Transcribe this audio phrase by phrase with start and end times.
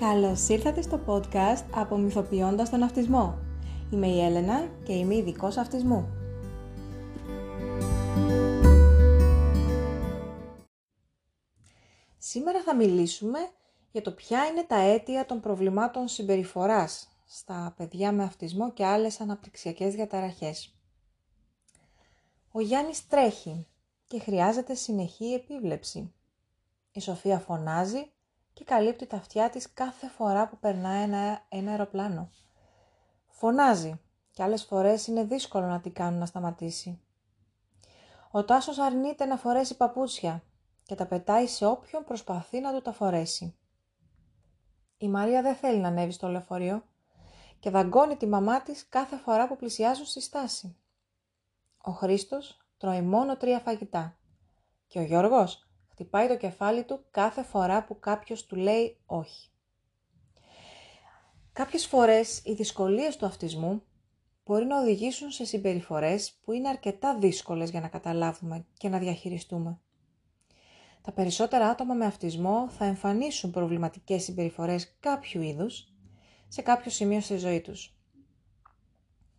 [0.00, 3.38] Καλώς ήρθατε στο podcast από Μυθοποιώντας τον Αυτισμό.
[3.92, 6.08] Είμαι η Έλενα και είμαι ειδικός αυτισμού.
[12.18, 13.38] Σήμερα θα μιλήσουμε
[13.92, 19.20] για το ποια είναι τα αίτια των προβλημάτων συμπεριφοράς στα παιδιά με αυτισμό και άλλες
[19.20, 20.74] αναπτυξιακές διαταραχές.
[22.52, 23.66] Ο Γιάννης τρέχει
[24.06, 26.12] και χρειάζεται συνεχή επίβλεψη.
[26.92, 28.10] Η Σοφία φωνάζει
[28.60, 32.30] και καλύπτει τα αυτιά της κάθε φορά που περνάει ένα, ένα αεροπλάνο.
[33.28, 37.00] Φωνάζει και άλλες φορές είναι δύσκολο να την κάνουν να σταματήσει.
[38.30, 40.42] Ο Τάσος αρνείται να φορέσει παπούτσια
[40.82, 43.56] και τα πετάει σε όποιον προσπαθεί να του τα φορέσει.
[44.96, 46.84] Η Μαρία δεν θέλει να ανέβει στο λεωφορείο
[47.58, 50.76] και δαγκώνει τη μαμά της κάθε φορά που πλησιάζουν στη στάση.
[51.82, 54.16] Ο Χρήστος τρώει μόνο τρία φαγητά
[54.86, 55.69] και ο Γιώργος
[56.00, 59.50] χτυπάει το κεφάλι του κάθε φορά που κάποιος του λέει όχι.
[61.52, 63.82] Κάποιες φορές οι δυσκολίες του αυτισμού
[64.44, 69.80] μπορεί να οδηγήσουν σε συμπεριφορές που είναι αρκετά δύσκολες για να καταλάβουμε και να διαχειριστούμε.
[71.02, 75.92] Τα περισσότερα άτομα με αυτισμό θα εμφανίσουν προβληματικές συμπεριφορές κάποιου είδους
[76.48, 77.94] σε κάποιο σημείο στη ζωή τους.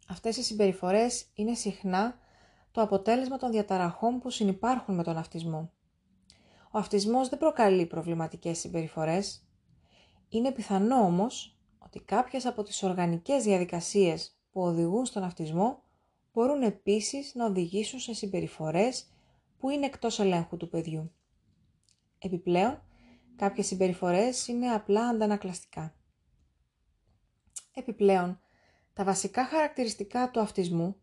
[0.08, 2.18] Αυτές οι συμπεριφορές είναι συχνά
[2.72, 5.72] το αποτέλεσμα των διαταραχών που συνυπάρχουν με τον αυτισμό.
[6.72, 9.46] Ο αυτισμός δεν προκαλεί προβληματικές συμπεριφορές.
[10.30, 15.84] Είναι πιθανό όμως ότι κάποιες από τις οργανικές διαδικασίες που οδηγούν στον αυτισμό
[16.34, 19.06] μπορούν επίσης να οδηγήσουν σε συμπεριφορές
[19.58, 21.12] που είναι εκτός ελέγχου του παιδιού.
[22.20, 22.82] Επιπλέον,
[23.36, 25.96] κάποιες συμπεριφορές είναι απλά αντανακλαστικά.
[27.74, 28.40] Επιπλέον,
[28.94, 30.96] τα βασικά χαρακτηριστικά του αυτισμού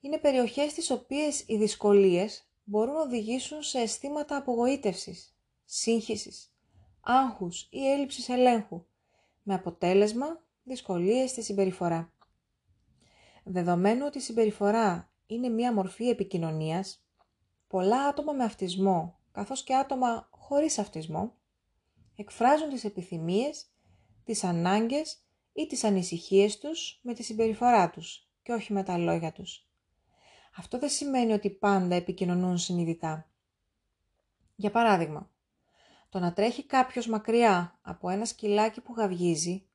[0.00, 6.54] είναι περιοχές στις οποίες οι δυσκολίες μπορούν να οδηγήσουν σε αισθήματα απογοήτευσης, σύγχυσης,
[7.00, 8.84] άγχους ή έλλειψης ελέγχου,
[9.42, 12.12] με αποτέλεσμα δυσκολίες στη συμπεριφορά.
[13.44, 17.06] Δεδομένου ότι η συμπεριφορά είναι μία μορφή επικοινωνίας,
[17.66, 21.34] πολλά άτομα με αυτισμό, καθώς και άτομα χωρίς αυτισμό,
[22.16, 23.66] εκφράζουν τις επιθυμίες,
[24.24, 25.18] τις ανάγκες
[25.52, 29.65] ή τις ανησυχίες τους με τη συμπεριφορά τους και όχι με τα λόγια τους.
[30.58, 33.30] Αυτό δεν σημαίνει ότι πάντα επικοινωνούν συνειδητά.
[34.56, 35.30] Για παράδειγμα,
[36.08, 39.66] το να τρέχει κάποιος μακριά από ένα σκυλάκι που γαυγίζει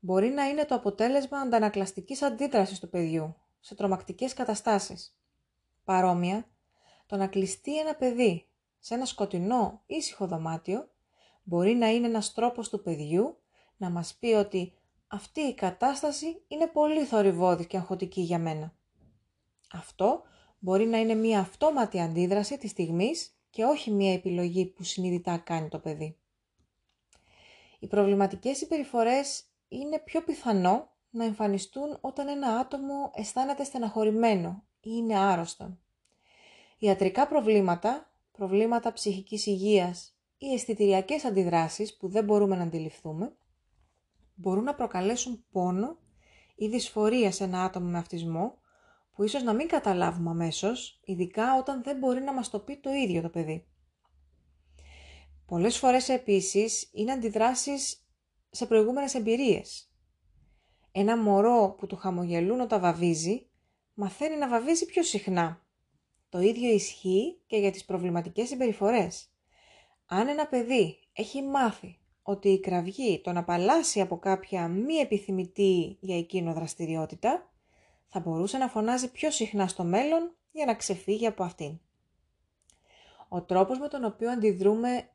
[0.00, 5.16] μπορεί να είναι το αποτέλεσμα αντανακλαστικής αντίδρασης του παιδιού σε τρομακτικές καταστάσεις.
[5.84, 6.46] Παρόμοια,
[7.06, 8.46] το να κλειστεί ένα παιδί
[8.78, 10.90] σε ένα σκοτεινό ήσυχο δωμάτιο
[11.42, 13.38] μπορεί να είναι ένας τρόπος του παιδιού
[13.76, 14.72] να μας πει ότι
[15.06, 18.74] αυτή η κατάσταση είναι πολύ θορυβόδη και αγχωτική για μένα.
[19.72, 20.22] Αυτό
[20.58, 25.68] μπορεί να είναι μία αυτόματη αντίδραση της στιγμής και όχι μία επιλογή που συνειδητά κάνει
[25.68, 26.16] το παιδί.
[27.78, 35.18] Οι προβληματικές συμπεριφορές είναι πιο πιθανό να εμφανιστούν όταν ένα άτομο αισθάνεται στεναχωρημένο ή είναι
[35.18, 35.76] άρρωστο.
[36.78, 43.36] Ιατρικά προβλήματα, προβλήματα ψυχικής υγείας ή αισθητηριακές αντιδράσεις που δεν μπορούμε να αντιληφθούμε,
[44.34, 45.96] μπορούν να προκαλέσουν πόνο
[46.54, 48.58] ή δυσφορία σε ένα άτομο με αυτισμό
[49.12, 52.90] που ίσως να μην καταλάβουμε αμέσως, ειδικά όταν δεν μπορεί να μας το πει το
[52.90, 53.66] ίδιο το παιδί.
[55.46, 58.06] Πολλές φορές επίσης είναι αντιδράσεις
[58.50, 59.92] σε προηγούμενες εμπειρίες.
[60.92, 63.46] Ένα μωρό που του χαμογελούν όταν βαβίζει,
[63.94, 65.66] μαθαίνει να βαβίζει πιο συχνά.
[66.28, 69.30] Το ίδιο ισχύει και για τις προβληματικές συμπεριφορές.
[70.06, 76.18] Αν ένα παιδί έχει μάθει ότι η κραυγή τον απαλλάσσει από κάποια μη επιθυμητή για
[76.18, 77.51] εκείνο δραστηριότητα,
[78.12, 81.78] θα μπορούσε να φωνάζει πιο συχνά στο μέλλον για να ξεφύγει από αυτήν.
[83.28, 85.10] Ο τρόπος με τον οποίο αντιδρούμε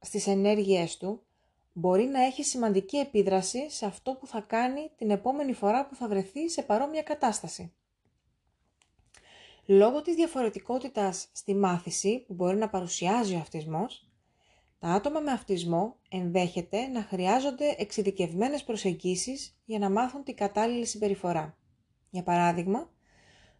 [0.00, 1.22] στις ενέργειές του
[1.72, 6.08] μπορεί να έχει σημαντική επίδραση σε αυτό που θα κάνει την επόμενη φορά που θα
[6.08, 7.72] βρεθεί σε παρόμοια κατάσταση.
[9.66, 14.08] Λόγω της διαφορετικότητας στη μάθηση που μπορεί να παρουσιάζει ο αυτισμός,
[14.78, 21.56] τα άτομα με αυτισμό ενδέχεται να χρειάζονται εξειδικευμένες προσεγγίσεις για να μάθουν την κατάλληλη συμπεριφορά.
[22.16, 22.90] Για παράδειγμα,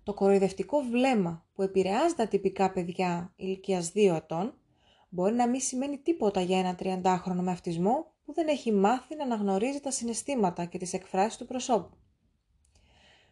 [0.03, 4.55] το κοροϊδευτικό βλέμμα που επηρεάζει τα τυπικά παιδιά ηλικίας 2 ετών
[5.09, 9.25] μπορεί να μην σημαίνει τίποτα για ένα 30χρονο με αυτισμό που δεν έχει μάθει να
[9.25, 11.97] αναγνωρίζει τα συναισθήματα και τις εκφράσεις του προσώπου.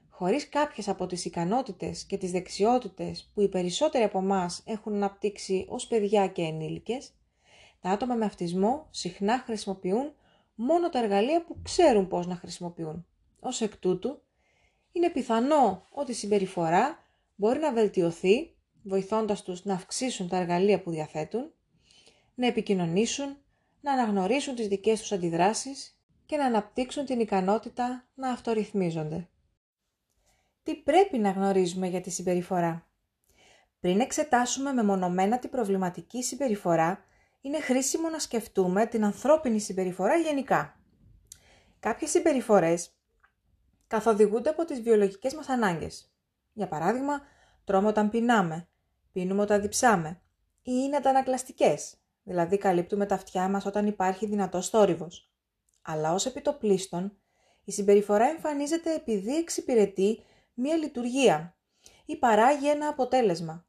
[0.09, 5.67] Χωρίς κάποιες από τις ικανότητες και τις δεξιότητες που οι περισσότεροι από εμάς έχουν αναπτύξει
[5.69, 7.13] ως παιδιά και ενήλικες,
[7.81, 10.13] τα άτομα με αυτισμό συχνά χρησιμοποιούν
[10.55, 13.07] μόνο τα εργαλεία που ξέρουν πώς να χρησιμοποιούν.
[13.41, 14.23] Ως εκ τούτου,
[14.95, 16.99] είναι πιθανό ότι η συμπεριφορά
[17.35, 21.53] μπορεί να βελτιωθεί, βοηθώντας τους να αυξήσουν τα εργαλεία που διαθέτουν,
[22.35, 23.37] να επικοινωνήσουν,
[23.81, 29.29] να αναγνωρίσουν τις δικές τους αντιδράσεις και να αναπτύξουν την ικανότητα να αυτορυθμίζονται.
[30.63, 32.87] Τι πρέπει να γνωρίζουμε για τη συμπεριφορά;
[33.81, 37.05] Πριν εξετάσουμε μεμονωμένα την προβληματική συμπεριφορά,
[37.41, 40.77] είναι χρήσιμο να σκεφτούμε την ανθρώπινη συμπεριφορά γενικά.
[41.81, 42.91] Κάποιες συμπεριφορές
[43.95, 46.13] καθοδηγούνται από τις βιολογικές μας ανάγκες.
[46.53, 47.21] Για παράδειγμα,
[47.65, 48.69] τρώμε όταν πεινάμε,
[49.13, 50.21] πίνουμε όταν διψάμε
[50.63, 55.33] ή είναι αντανακλαστικές, δηλαδή καλύπτουμε τα αυτιά μας όταν υπάρχει δυνατός θόρυβος.
[55.83, 57.17] Αλλά ως επιτοπλίστων,
[57.65, 60.23] η συμπεριφορά εμφανίζεται επειδή εξυπηρετεί
[60.55, 61.57] μία λειτουργία
[62.05, 63.67] ή παράγει ένα αποτέλεσμα.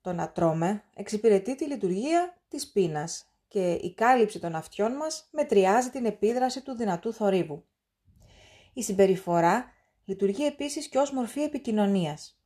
[0.00, 5.90] Το να τρώμε εξυπηρετεί τη λειτουργία της πείνας και η κάλυψη των αυτιών μας μετριάζει
[5.90, 7.64] την επίδραση του δυνατού θορύβου.
[8.72, 9.64] Η συμπεριφορά
[10.04, 12.40] λειτουργεί επίσης και ως μορφή επικοινωνίας.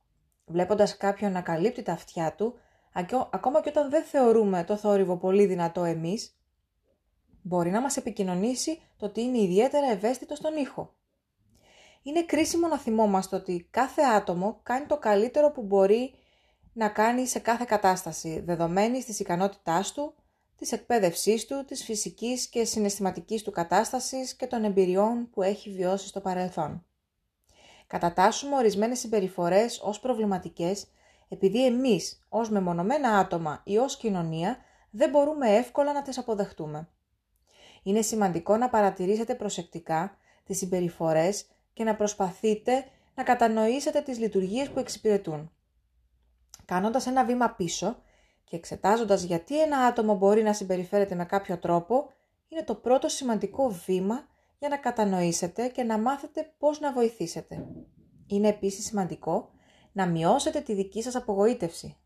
[0.45, 2.53] Βλέποντας κάποιον να καλύπτει τα αυτιά του,
[3.31, 6.37] ακόμα και όταν δεν θεωρούμε το θόρυβο πολύ δυνατό εμείς,
[7.41, 10.93] μπορεί να μας επικοινωνήσει το ότι είναι ιδιαίτερα ευαίσθητο στον ήχο.
[12.03, 16.13] Είναι κρίσιμο να θυμόμαστε ότι κάθε άτομο κάνει το καλύτερο που μπορεί
[16.73, 20.13] να κάνει σε κάθε κατάσταση, δεδομένη της ικανότητάς του,
[20.57, 26.07] της εκπαίδευσής του, της φυσικής και συναισθηματικής του κατάστασης και των εμπειριών που έχει βιώσει
[26.07, 26.85] στο παρελθόν.
[27.87, 30.87] Κατατάσσουμε ορισμένες συμπεριφορές ως προβληματικές
[31.29, 34.57] επειδή εμείς ως μεμονωμένα άτομα ή ως κοινωνία
[34.89, 36.89] δεν μπορούμε εύκολα να τις αποδεχτούμε.
[37.83, 44.79] Είναι σημαντικό να παρατηρήσετε προσεκτικά τις συμπεριφορές και να προσπαθείτε να κατανοήσετε τις λειτουργίες που
[44.79, 45.51] εξυπηρετούν.
[46.65, 48.01] Κάνοντας ένα βήμα πίσω
[48.49, 52.09] και εξετάζοντας γιατί ένα άτομο μπορεί να συμπεριφέρεται με κάποιο τρόπο,
[52.47, 54.27] είναι το πρώτο σημαντικό βήμα
[54.59, 57.65] για να κατανοήσετε και να μάθετε πώς να βοηθήσετε.
[58.27, 59.49] Είναι επίσης σημαντικό
[59.91, 61.97] να μειώσετε τη δική σας απογοήτευση.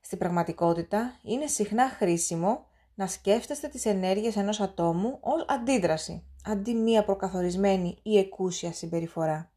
[0.00, 7.04] Στην πραγματικότητα είναι συχνά χρήσιμο να σκέφτεστε τις ενέργειες ενός ατόμου ως αντίδραση, αντί μία
[7.04, 9.52] προκαθορισμένη ή εκούσια συμπεριφορά.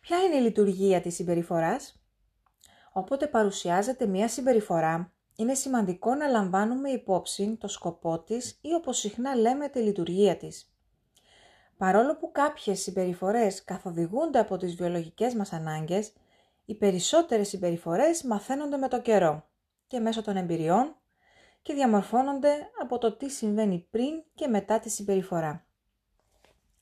[0.00, 2.05] Ποια είναι η λειτουργία της συμπεριφοράς;
[2.98, 9.34] Όποτε παρουσιάζεται μία συμπεριφορά, είναι σημαντικό να λαμβάνουμε υπόψη το σκοπό της ή όπως συχνά
[9.34, 10.72] λέμε τη λειτουργία της.
[11.76, 16.12] Παρόλο που κάποιες συμπεριφορές καθοδηγούνται από τις βιολογικές μας ανάγκες,
[16.64, 19.48] οι περισσότερες συμπεριφορές μαθαίνονται με το καιρό
[19.86, 20.96] και μέσω των εμπειριών
[21.62, 25.66] και διαμορφώνονται από το τι συμβαίνει πριν και μετά τη συμπεριφορά.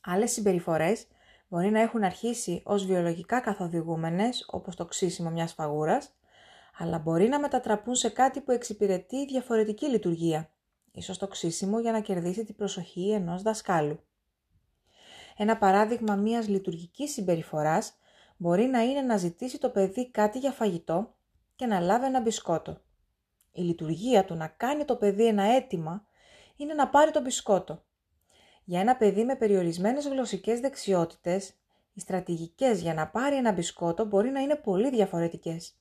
[0.00, 1.06] Άλλες συμπεριφορές
[1.54, 6.14] μπορεί να έχουν αρχίσει ως βιολογικά καθοδηγούμενες, όπως το ξύσιμο μιας φαγούρας,
[6.78, 10.50] αλλά μπορεί να μετατραπούν σε κάτι που εξυπηρετεί διαφορετική λειτουργία,
[10.92, 14.00] ίσως το ξύσιμο για να κερδίσει την προσοχή ενός δασκάλου.
[15.36, 17.94] Ένα παράδειγμα μιας λειτουργικής συμπεριφοράς
[18.36, 21.14] μπορεί να είναι να ζητήσει το παιδί κάτι για φαγητό
[21.56, 22.80] και να λάβει ένα μπισκότο.
[23.52, 26.06] Η λειτουργία του να κάνει το παιδί ένα αίτημα
[26.56, 27.82] είναι να πάρει το μπισκότο.
[28.64, 31.54] Για ένα παιδί με περιορισμένες γλωσσικές δεξιότητες,
[31.92, 35.74] οι στρατηγικές για να πάρει ένα μπισκότο μπορεί να είναι πολύ διαφορετικές.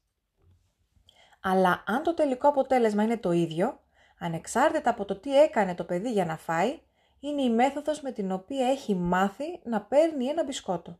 [1.41, 3.79] Αλλά αν το τελικό αποτέλεσμα είναι το ίδιο,
[4.19, 6.79] ανεξάρτητα από το τι έκανε το παιδί για να φάει,
[7.19, 10.99] είναι η μέθοδος με την οποία έχει μάθει να παίρνει ένα μπισκότο.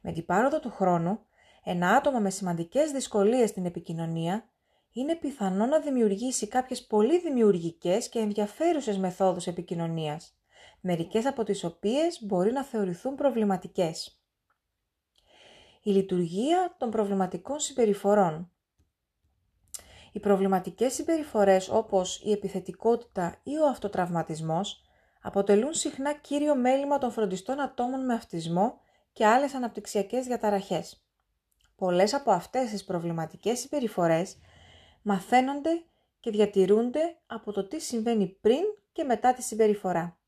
[0.00, 1.18] Με την πάροδο του χρόνου,
[1.64, 4.48] ένα άτομο με σημαντικές δυσκολίες στην επικοινωνία
[4.92, 10.36] είναι πιθανό να δημιουργήσει κάποιες πολύ δημιουργικές και ενδιαφέρουσες μεθόδους επικοινωνίας,
[10.86, 14.20] μερικές από τις οποίες μπορεί να θεωρηθούν προβληματικές.
[15.82, 18.50] Η λειτουργία των προβληματικών συμπεριφορών
[20.12, 24.84] Οι προβληματικές συμπεριφορές όπως η επιθετικότητα ή ο αυτοτραυματισμός
[25.22, 28.80] αποτελούν συχνά κύριο μέλημα των φροντιστών ατόμων με αυτισμό
[29.12, 31.06] και άλλες αναπτυξιακές διαταραχές.
[31.76, 34.38] Πολλές από αυτές τις προβληματικές συμπεριφορές
[35.02, 35.84] μαθαίνονται
[36.20, 38.62] και διατηρούνται από το τι συμβαίνει πριν
[38.92, 40.18] και μετά τη συμπεριφορά.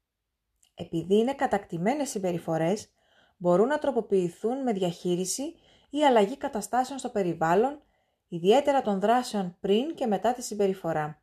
[0.78, 2.88] Επειδή είναι κατακτημένες συμπεριφορές,
[3.36, 5.54] μπορούν να τροποποιηθούν με διαχείριση
[5.90, 7.82] ή αλλαγή καταστάσεων στο περιβάλλον,
[8.28, 11.22] ιδιαίτερα των δράσεων πριν και μετά τη συμπεριφορά.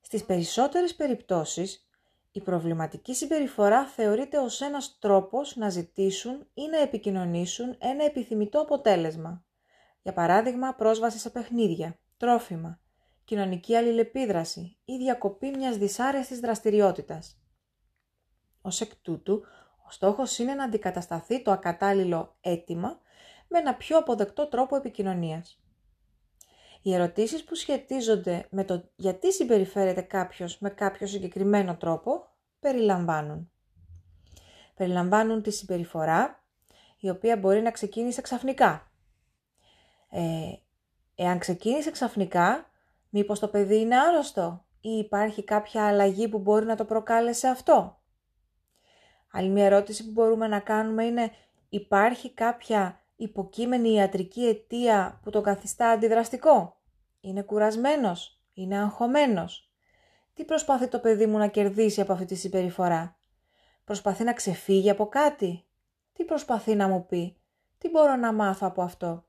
[0.00, 1.88] Στις περισσότερες περιπτώσεις,
[2.32, 9.44] η προβληματική συμπεριφορά θεωρείται ως ένας τρόπος να ζητήσουν ή να επικοινωνήσουν ένα επιθυμητό αποτέλεσμα.
[10.02, 12.80] Για παράδειγμα, πρόσβαση σε παιχνίδια, τρόφιμα,
[13.24, 17.39] κοινωνική αλληλεπίδραση ή διακοπή μιας δυσάρεστης δραστηριότητας.
[18.62, 19.42] Ως εκ τούτου,
[19.86, 23.00] ο στόχος είναι να αντικατασταθεί το ακατάλληλο αίτημα
[23.48, 25.60] με ένα πιο αποδεκτό τρόπο επικοινωνίας.
[26.82, 32.28] Οι ερωτήσεις που σχετίζονται με το γιατί συμπεριφέρεται κάποιος με κάποιο συγκεκριμένο τρόπο
[32.60, 33.50] περιλαμβάνουν.
[34.74, 36.44] Περιλαμβάνουν τη συμπεριφορά,
[36.98, 38.92] η οποία μπορεί να ξεκίνησε ξαφνικά.
[40.10, 40.52] Ε,
[41.14, 42.70] εάν ξεκίνησε ξαφνικά,
[43.08, 47.99] μήπως το παιδί είναι άρρωστο ή υπάρχει κάποια αλλαγή που μπορεί να το προκάλεσε αυτό;
[49.32, 51.30] Άλλη μια ερώτηση που μπορούμε να κάνουμε είναι
[51.68, 56.76] υπάρχει κάποια υποκείμενη ιατρική αιτία που το καθιστά αντιδραστικό;
[57.20, 59.70] Είναι κουρασμένος, είναι αγχωμένος;
[60.34, 63.16] Τι προσπαθεί το παιδί μου να κερδίσει από αυτή τη συμπεριφορά;
[63.84, 65.64] Προσπαθεί να ξεφύγει από κάτι;
[66.12, 67.36] Τι προσπαθεί να μου πει;
[67.78, 69.24] Τι μπορώ να μάθω από αυτό;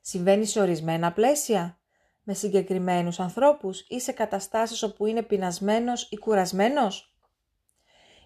[0.00, 1.78] Συμβαίνει σε ορισμένα πλαίσια,
[2.22, 7.12] με συγκεκριμένους ανθρώπους ή σε καταστάσεις όπου είναι πεινασμένος ή κουρασμένος;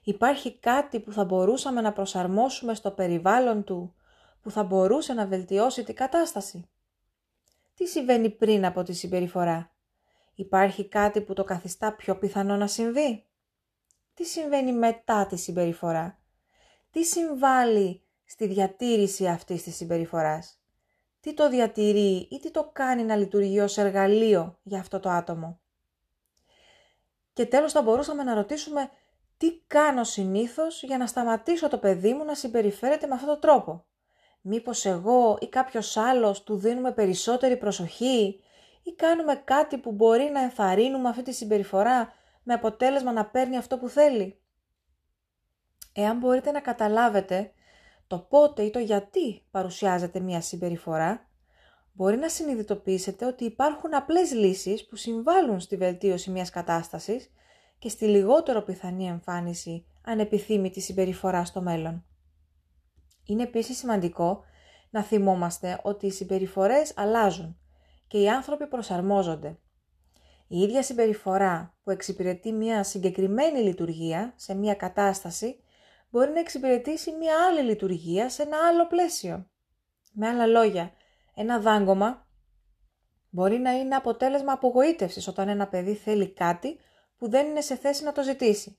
[0.04, 3.94] Υπάρχει κάτι που θα μπορούσαμε να προσαρμόσουμε στο περιβάλλον του,
[4.42, 6.68] που θα μπορούσε να βελτιώσει την κατάσταση.
[7.74, 9.70] Τι συμβαίνει πριν από τη συμπεριφορά;
[10.34, 13.26] Υπάρχει κάτι που το καθιστά πιο πιθανό να συμβεί;
[14.14, 16.18] Τι συμβαίνει μετά τη συμπεριφορά;
[16.90, 20.60] Τι συμβάλλει στη διατήρηση αυτής της συμπεριφοράς;
[21.20, 25.60] Τι το διατηρεί ή τι το κάνει να λειτουργεί ως εργαλείο για αυτό το άτομο;
[27.32, 28.90] Και τέλος θα μπορούσαμε να ρωτήσουμε
[29.42, 33.84] τι κάνω συνήθως για να σταματήσω το παιδί μου να συμπεριφέρεται με αυτόν τον τρόπο;
[34.40, 38.40] Μήπως εγώ ή κάποιος άλλος του δίνουμε περισσότερη προσοχή
[38.82, 43.78] ή κάνουμε κάτι που μπορεί να ενθαρρύνουμε αυτή τη συμπεριφορά με αποτέλεσμα να παίρνει αυτό
[43.78, 44.40] που θέλει;
[45.92, 47.52] Εάν μπορείτε να καταλάβετε
[48.06, 51.28] το πότε ή το γιατί παρουσιάζεται μια συμπεριφορά,
[51.92, 57.30] μπορεί να συνειδητοποιήσετε ότι υπάρχουν απλές λύσεις που συμβάλλουν στη βελτίωση μιας κατάστασης
[57.82, 62.04] και στη λιγότερο πιθανή εμφάνιση ανεπιθύμητη συμπεριφορά στο μέλλον.
[63.24, 64.44] Είναι επίσης σημαντικό
[64.90, 67.58] να θυμόμαστε ότι οι συμπεριφορές αλλάζουν
[68.06, 69.58] και οι άνθρωποι προσαρμόζονται.
[70.48, 75.60] Η ίδια συμπεριφορά που εξυπηρετεί μια συγκεκριμένη λειτουργία σε μια κατάσταση
[76.10, 79.46] μπορεί να εξυπηρετήσει μια άλλη λειτουργία σε ένα άλλο πλαίσιο.
[80.12, 80.92] Με άλλα λόγια,
[81.34, 82.26] ένα δάγκωμα
[83.30, 86.78] μπορεί να είναι αποτέλεσμα απογοήτευσης όταν ένα παιδί θέλει κάτι
[87.22, 88.78] που δεν είναι σε θέση να το ζητήσει.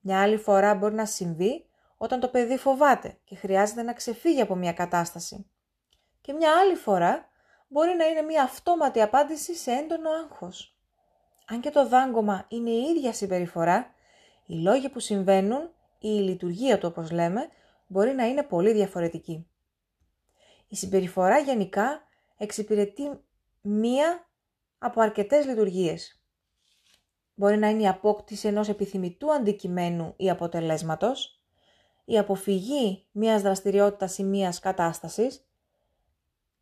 [0.00, 1.66] Μια άλλη φορά μπορεί να συμβεί
[1.96, 5.50] όταν το παιδί φοβάται και χρειάζεται να ξεφύγει από μια κατάσταση.
[6.20, 7.28] Και μια άλλη φορά
[7.68, 10.76] μπορεί να είναι μια αυτόματη απάντηση σε έντονο άγχος.
[11.46, 13.94] Αν και το δάγκωμα είναι η ίδια συμπεριφορά,
[14.46, 17.48] οι λόγοι που συμβαίνουν η λειτουργία του όπως λέμε
[17.86, 19.46] μπορεί να είναι πολύ διαφορετική.
[20.68, 22.02] Η συμπεριφορά γενικά
[22.36, 23.20] εξυπηρετεί
[23.60, 24.28] μία
[24.78, 26.17] από αρκετές λειτουργίες.
[27.38, 31.42] Μπορεί να είναι η απόκτηση ενός επιθυμητού αντικειμένου ή αποτελέσματος,
[32.04, 35.46] η αποφυγή μιας δραστηριότητας ή μιας κατάστασης,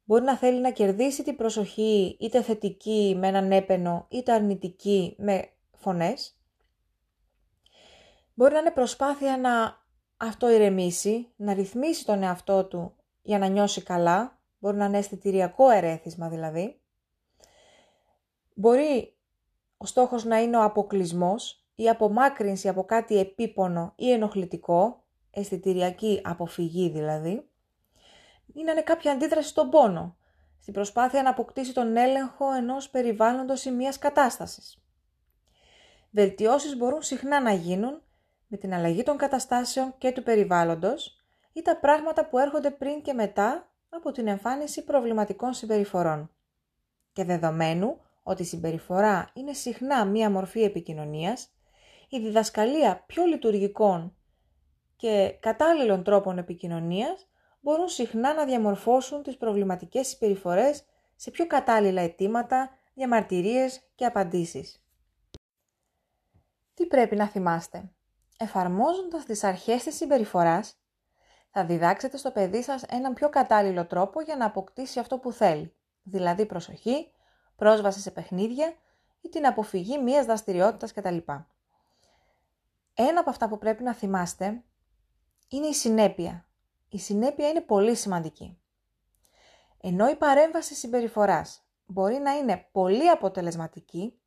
[0.04, 5.48] μπορεί να θέλει να κερδίσει την προσοχή είτε θετική με έναν έπαινο είτε αρνητική με
[5.72, 6.36] φωνές,
[8.38, 9.84] Μπορεί να είναι προσπάθεια να
[10.16, 15.70] αυτό ηρεμήσει, να ρυθμίσει τον εαυτό του για να νιώσει καλά, μπορεί να είναι αισθητηριακό
[15.70, 16.80] ερέθισμα δηλαδή.
[18.54, 19.15] Μπορεί
[19.76, 26.88] ο στόχος να είναι ο αποκλεισμός ή απομάκρυνση από κάτι επίπονο ή ενοχλητικό, αισθητηριακή αποφυγή
[26.88, 27.50] δηλαδή,
[28.52, 30.16] ή να είναι κάποια αντίδραση στον πόνο,
[30.60, 34.80] στην προσπάθεια να αποκτήσει τον έλεγχο ενός περιβάλλοντος ή μιας κατάστασης.
[36.10, 38.02] Βελτιώσεις μπορούν συχνά να γίνουν
[38.46, 41.16] με την αλλαγή των καταστάσεων και του περιβάλλοντος
[41.52, 46.30] ή τα πράγματα που έρχονται πριν και μετά από την εμφάνιση προβληματικών συμπεριφορών.
[47.12, 51.48] Και δεδομένου ότι η συμπεριφορά είναι συχνά μία μορφή επικοινωνίας,
[52.08, 54.16] η διδασκαλία πιο λειτουργικών
[54.96, 57.28] και κατάλληλων τρόπων επικοινωνίας
[57.60, 60.84] μπορούν συχνά να διαμορφώσουν τις προβληματικές συμπεριφορές
[61.16, 64.84] σε πιο κατάλληλα αιτήματα, διαμαρτυρίες και απαντήσεις.
[66.74, 67.90] Τι πρέπει να θυμάστε;
[68.38, 70.78] Εφαρμόζοντας τις αρχές της συμπεριφοράς,
[71.50, 75.74] θα διδάξετε στο παιδί σας έναν πιο κατάλληλο τρόπο για να αποκτήσει αυτό που θέλει,
[76.02, 77.10] δηλαδή προσοχή,
[77.56, 78.74] πρόσβαση σε παιχνίδια
[79.20, 81.16] ή την αποφυγή μιας δραστηριότητας κτλ.
[82.94, 84.64] Ένα από αυτά που πρέπει να θυμάστε
[85.48, 86.48] είναι η συνέπεια.
[86.88, 88.58] Η συνέπεια είναι πολύ σημαντική.
[89.80, 94.20] Ενώ η παρέμβαση συμπεριφοράς μπορεί να είναι πολύ αποτελεσματική,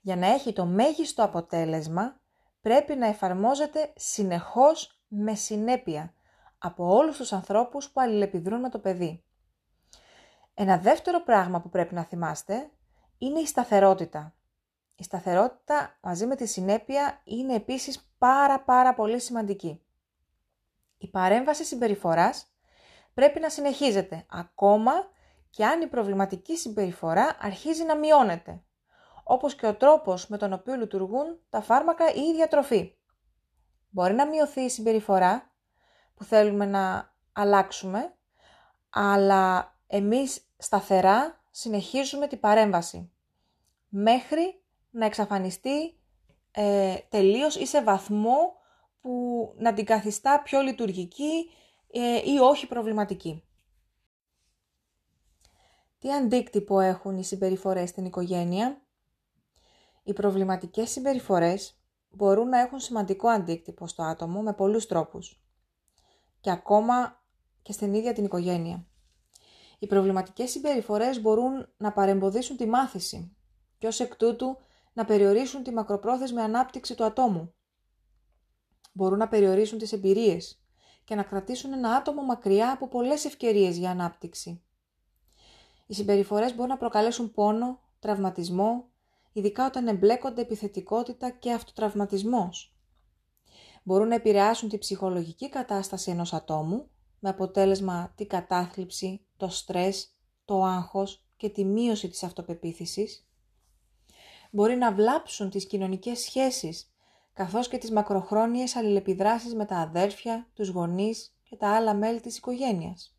[0.00, 2.20] για να έχει το μέγιστο αποτέλεσμα
[2.60, 6.14] πρέπει να εφαρμόζεται συνεχώς με συνέπεια
[6.58, 9.24] από όλους τους ανθρώπους που αλληλεπιδρούν με το παιδί.
[10.62, 12.70] Ένα δεύτερο πράγμα που πρέπει να θυμάστε
[13.18, 14.34] είναι η σταθερότητα.
[14.94, 19.82] Η σταθερότητα μαζί με τη συνέπεια είναι επίσης πάρα πάρα πολύ σημαντική.
[20.98, 22.52] Η παρέμβαση συμπεριφοράς
[23.14, 24.92] πρέπει να συνεχίζεται ακόμα
[25.50, 28.62] και αν η προβληματική συμπεριφορά αρχίζει να μειώνεται
[29.24, 32.96] όπως και ο τρόπος με τον οποίο λειτουργούν τα φάρμακα ή η διατροφή.
[33.90, 35.52] Μπορεί να μειωθεί η συμπεριφορά
[36.14, 38.14] που θέλουμε να αλλάξουμε,
[38.90, 43.10] αλλά εμείς σταθερά συνεχίζουμε την παρέμβαση
[43.88, 45.98] μέχρι να εξαφανιστεί
[46.50, 48.54] ε, τελείως ή σε βαθμό
[49.00, 51.50] που να την καθιστά πιο λειτουργική
[51.92, 53.44] ε, ή όχι προβληματική.
[55.98, 58.82] Τι αντίκτυπο έχουν οι συμπεριφορές στην οικογένεια;
[60.02, 65.42] Οι προβληματικές συμπεριφορές μπορούν να έχουν σημαντικό αντίκτυπο στο άτομο με πολλούς τρόπους
[66.40, 67.22] και ακόμα
[67.62, 68.89] και στην ίδια την οικογένεια.
[69.82, 73.36] Οι προβληματικές συμπεριφορές μπορούν να παρεμποδίσουν τη μάθηση
[73.78, 74.56] και ως εκ τούτου
[74.92, 77.54] να περιορίσουν τη μακροπρόθεσμη ανάπτυξη του ατόμου.
[78.92, 80.62] Μπορούν να περιορίσουν τις εμπειρίες
[81.04, 84.62] και να κρατήσουν ένα άτομο μακριά από πολλές ευκαιρίες για ανάπτυξη.
[85.86, 88.88] Οι συμπεριφορές μπορούν να προκαλέσουν πόνο, τραυματισμό,
[89.32, 92.74] ειδικά όταν εμπλέκονται επιθετικότητα και αυτοτραυματισμός.
[93.82, 100.08] Μπορούν να επηρεάσουν τη ψυχολογική κατάσταση ενός ατόμου, με αποτέλεσμα την κατάθλιψη, το στρες,
[100.44, 103.28] το άγχος και τη μείωση της αυτοπεποίθησης.
[104.50, 106.92] Μπορεί να βλάψουν τις κοινωνικές σχέσεις,
[107.32, 112.36] καθώς και τις μακροχρόνιες αλληλεπιδράσεις με τα αδέρφια, τους γονείς και τα άλλα μέλη της
[112.36, 113.16] οικογένειας.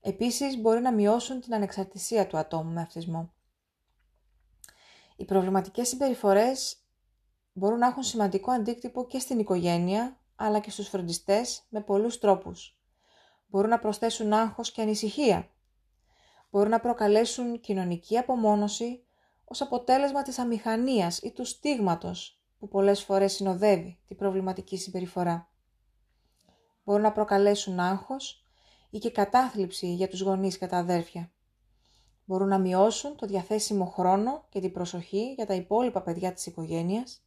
[0.00, 3.32] Επίσης, μπορεί να μειώσουν την ανεξαρτησία του ατόμου με αυτισμό.
[5.16, 6.76] Οι προβληματικές συμπεριφορές
[7.52, 12.78] μπορούν να έχουν σημαντικό αντίκτυπο και στην οικογένεια, αλλά και στους φροντιστές με πολλούς τρόπους.
[13.46, 15.48] Μπορούν να προσθέσουν άγχος και ανησυχία.
[16.50, 19.04] Μπορούν να προκαλέσουν κοινωνική απομόνωση
[19.44, 25.48] ως αποτέλεσμα της αμηχανίας ή του στίγματος που πολλές φορές συνοδεύει την προβληματική συμπεριφορά.
[26.84, 28.44] Μπορούν να προκαλέσουν άγχος
[28.90, 31.32] ή και κατάθλιψη για τους γονείς και τα αδέρφια.
[32.24, 37.24] Μπορούν να μειώσουν το διαθέσιμο χρόνο και την προσοχή για τα υπόλοιπα παιδιά της οικογένειας.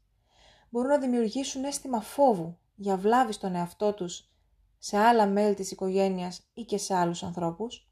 [0.70, 4.30] Μπορούν να δημιουργήσουν αίσθημα φόβου για βλάβη στον εαυτό τους
[4.78, 7.90] σε άλλα μέλη της οικογένειας ή και σε άλλους ανθρώπους.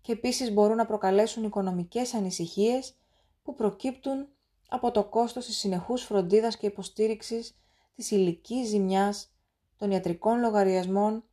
[0.00, 2.94] Και επίσης μπορούν να προκαλέσουν οικονομικές ανησυχίες
[3.42, 4.28] που προκύπτουν
[4.68, 7.56] από το κόστος της συνεχούς φροντίδας και υποστήριξης
[7.94, 9.34] της υλική ζημιάς,
[9.76, 11.24] των ιατρικών λογαριασμών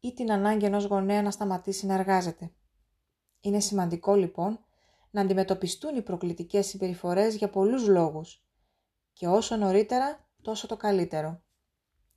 [0.00, 2.52] ή την ανάγκη ενός γονέα να σταματήσει να εργάζεται.
[3.40, 4.58] Είναι σημαντικό λοιπόν
[5.10, 8.44] να αντιμετωπιστούν οι προκλητικές συμπεριφορές για πολλούς λόγους
[9.12, 11.42] και όσο νωρίτερα τόσο το καλύτερο.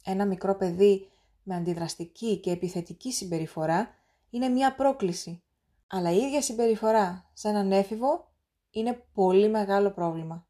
[0.04, 1.08] Ένα μικρό παιδί
[1.44, 3.90] με αντιδραστική και επιθετική συμπεριφορά
[4.30, 5.44] είναι μια πρόκληση,
[5.88, 8.32] αλλά η ίδια συμπεριφορά σε έναν έφηβο
[8.72, 10.48] είναι πολύ μεγάλο πρόβλημα.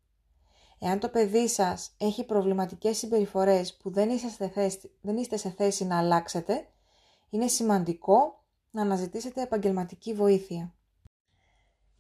[0.80, 5.86] Εάν το παιδί σας έχει προβληματικές συμπεριφορές που δεν είστε, θέση, δεν είστε σε θέση
[5.86, 6.68] να αλλάξετε,
[7.30, 10.74] είναι σημαντικό να αναζητήσετε επαγγελματική βοήθεια.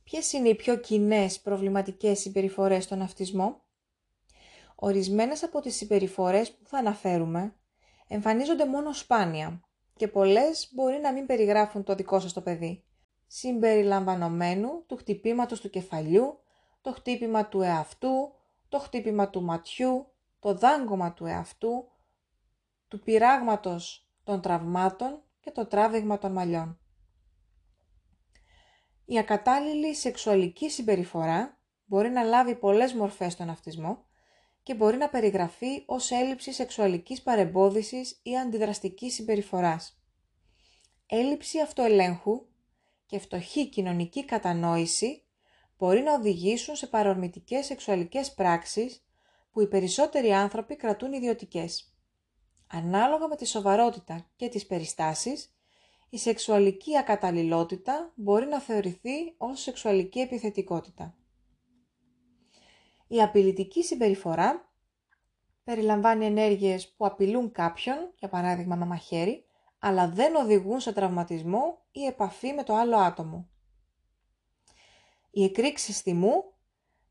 [0.03, 3.61] Ποιες είναι οι πιο κοινές προβληματικές συμπεριφορές στον αυτισμό;
[4.85, 7.55] Ορισμένες από τις συμπεριφορές που θα αναφέρουμε
[8.07, 9.61] εμφανίζονται μόνο σπάνια
[9.95, 12.83] και πολλές μπορεί να μην περιγράφουν το δικό σας το παιδί
[13.27, 16.39] συμπεριλαμβανομένου του χτυπήματος του κεφαλιού,
[16.81, 18.33] το χτύπημα του εαυτού,
[18.69, 21.91] το χτύπημα του ματιού, το δάγκωμα του εαυτού,
[22.87, 26.79] του πειράγματος των τραυμάτων και το τράβηγμα των μαλλιών.
[29.05, 34.05] Η ακατάλληλη σεξουαλική συμπεριφορά μπορεί να λάβει πολλές μορφές στον αυτισμό
[34.63, 39.97] και μπορεί να περιγραφεί ως έλλειψη σεξουαλικής παρεμπόδισης ή αντιδραστικής συμπεριφοράς.
[41.05, 42.45] Έλλειψη αυτοελέγχου
[43.05, 45.23] και φτωχή κοινωνική κατανόηση
[45.77, 49.05] μπορεί να οδηγήσουν σε παρορμητικές σεξουαλικές πράξεις
[49.51, 51.93] που οι περισσότεροι άνθρωποι κρατούν ιδιωτικές.
[52.67, 55.55] Ανάλογα με τη σοβαρότητα και τις περιστάσεις,
[56.09, 61.15] η σεξουαλική ακαταλληλότητα μπορεί να θεωρηθεί ως σεξουαλική επιθετικότητα.
[63.13, 64.71] Η απειλητική συμπεριφορά
[65.63, 69.45] περιλαμβάνει ενέργειες που απειλούν κάποιον, για παράδειγμα με μαχαίρι,
[69.79, 73.49] αλλά δεν οδηγούν σε τραυματισμό ή επαφή με το άλλο άτομο.
[75.31, 76.53] Οι εκρήξεις θυμού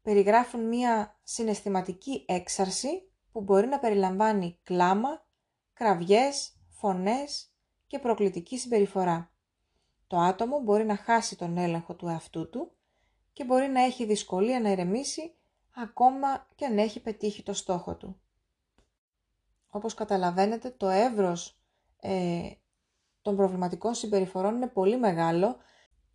[0.03, 5.27] περιγράφουν μία συναισθηματική έξαρση που μπορεί να περιλαμβάνει κλάμα,
[5.73, 7.53] κραυγές, φωνές
[7.87, 9.33] και προκλητική συμπεριφορά.
[10.07, 12.73] Το άτομο μπορεί να χάσει τον έλεγχο του εαυτού του
[13.33, 15.37] και μπορεί να έχει δυσκολία να ηρεμήσει
[15.75, 18.21] ακόμα και αν έχει πετύχει το στόχο του.
[19.71, 21.59] Όπως καταλαβαίνετε, το εύρος
[22.01, 22.51] ε,
[23.23, 25.57] των προβληματικών συμπεριφορών είναι πολύ μεγάλο,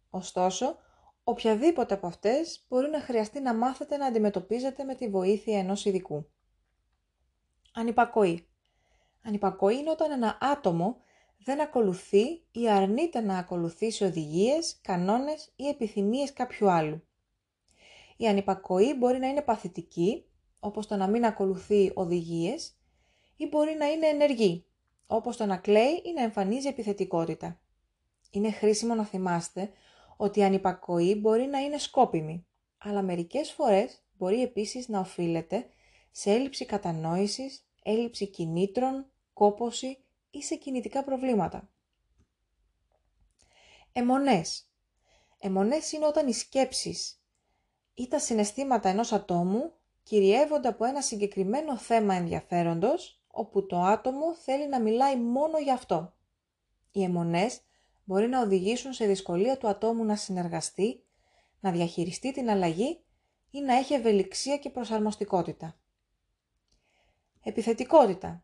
[0.10, 0.78] ωστόσο,
[1.24, 6.30] οποιαδήποτε από αυτές μπορεί να χρειαστεί να μάθετε να αντιμετωπίζετε με τη βοήθεια ενός ειδικού.
[7.74, 8.48] Ανυπακοή.
[9.24, 10.98] Ανυπακοή είναι όταν ένα άτομο
[11.38, 17.07] δεν ακολουθεί ή αρνείται να ακολουθήσει οδηγίες, κανόνες ή επιθυμίες κάποιου άλλου.
[18.18, 20.26] Η ανυπακοή μπορεί να είναι παθητική,
[20.60, 22.78] όπως το να μην ακολουθεί οδηγίες,
[23.36, 24.66] ή μπορεί να είναι ενεργή,
[25.08, 27.60] όπως το να κλαίει ή να εμφανίζει επιθετικότητα.
[28.32, 29.72] Είναι χρήσιμο να θυμάστε
[30.18, 32.46] ότι η ανυπακοή μπορεί να είναι σκόπιμη,
[32.78, 35.66] αλλά μερικές φορές μπορεί επίσης να οφείλεται
[36.12, 39.98] σε έλλειψη κατανόησης, έλλειψη κινήτρων, κόποση
[40.32, 41.70] ή σε κινητικά προβλήματα.
[43.92, 44.72] Εμονές.
[45.40, 47.17] Εμονές είναι όταν οι σκέψεις
[48.00, 54.68] ή τα συναισθήματα ενός ατόμου κυριεύονται από ένα συγκεκριμένο θέμα ενδιαφέροντος, όπου το άτομο θέλει
[54.68, 56.14] να μιλάει μόνο για αυτό.
[56.92, 57.62] Οι αιμονές
[58.04, 61.04] μπορεί να οδηγήσουν σε δυσκολία του ατόμου να συνεργαστεί,
[61.60, 63.04] να διαχειριστεί την αλλαγή
[63.52, 65.76] ή να έχει ευελιξία και προσαρμοστικότητα.
[67.44, 68.44] Επιθετικότητα.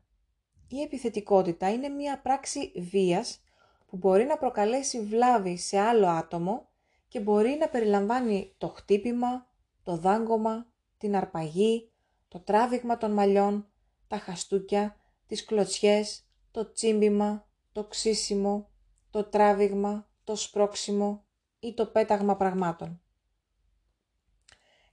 [0.67, 3.43] Η επιθετικότητα είναι μία πράξη βίας
[3.87, 6.69] που μπορεί να προκαλέσει βλάβη σε άλλο άτομο
[7.13, 9.47] και μπορεί να περιλαμβάνει το χτύπημα,
[9.83, 11.91] το δάγκωμα, την αρπαγή,
[12.27, 13.67] το τράβηγμα των μαλλιών,
[14.07, 14.95] τα χαστούκια,
[15.27, 18.69] τις κλωτσιές, το τσίμπημα, το ξύσιμο,
[19.09, 21.25] το τράβηγμα, το σπρώξιμο
[21.59, 23.01] ή το πέταγμα πραγμάτων.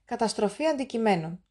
[0.05, 1.43] Καταστροφή αντικειμένων.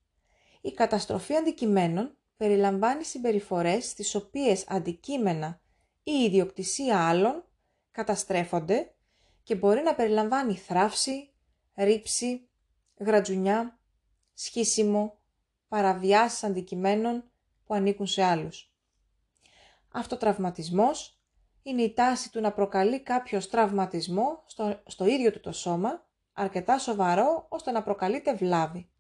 [0.60, 5.60] Η καταστροφή αντικειμένων περιλαμβάνει συμπεριφορές στις οποίες αντικείμενα
[6.02, 7.44] ή ιδιοκτησία άλλων
[7.90, 8.94] καταστρέφονται
[9.42, 11.32] και μπορεί να περιλαμβάνει θράψη,
[11.74, 12.48] ρήψη,
[12.98, 13.78] γρατζουνιά,
[14.34, 15.18] σχίσιμο,
[15.68, 17.30] παραβιάσεις αντικειμένων
[17.64, 18.74] που ανήκουν σε άλλους.
[19.92, 21.20] Αυτοτραυματισμός
[21.62, 26.78] είναι η τάση του να προκαλεί κάποιος τραυματισμό στο, στο ίδιο του το σώμα, αρκετά
[26.78, 28.90] σοβαρό ώστε να προκαλείται βλάβη.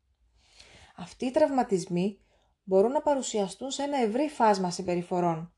[0.96, 2.20] Αυτοί οι τραυματισμοί
[2.62, 5.54] μπορούν να παρουσιαστούν σε ένα ευρύ φάσμα συμπεριφορών.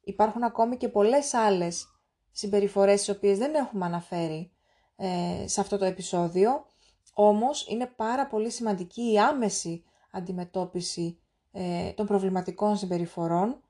[0.00, 1.91] Υπάρχουν ακόμη και πολλές άλλες
[2.32, 4.50] συμπεριφορές τις οποίες δεν έχουμε αναφέρει
[4.96, 6.64] ε, σε αυτό το επεισόδιο,
[7.14, 11.18] όμως είναι πάρα πολύ σημαντική η άμεση αντιμετώπιση
[11.52, 13.60] ε, των προβληματικών συμπεριφορών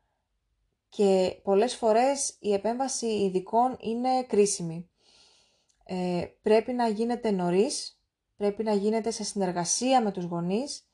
[0.89, 4.91] και πολλές φορές η επέμβαση ειδικών είναι κρίσιμη.
[5.85, 8.01] Ε, πρέπει να γίνεται νωρίς,
[8.37, 10.87] πρέπει να γίνεται σε συνεργασία με τους γονείς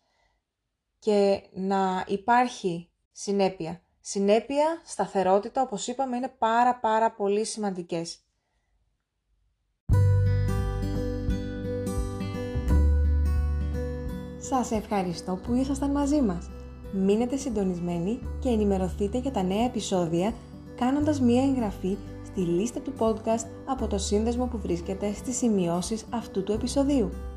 [0.99, 3.83] και να υπάρχει συνέπεια.
[4.11, 8.19] Συνέπεια, σταθερότητα, όπως είπαμε, είναι πάρα πάρα πολύ σημαντικές.
[14.39, 16.51] Σας ευχαριστώ που ήσασταν μαζί μας.
[16.93, 20.35] Μείνετε συντονισμένοι και ενημερωθείτε για τα νέα επεισόδια
[20.77, 26.43] κάνοντας μία εγγραφή στη λίστα του podcast από το σύνδεσμο που βρίσκεται στις σημειώσεις αυτού
[26.43, 27.28] του επεισοδίου.